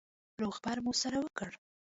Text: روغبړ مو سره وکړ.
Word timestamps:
روغبړ 0.41 0.77
مو 0.83 0.91
سره 1.01 1.17
وکړ. 1.19 1.51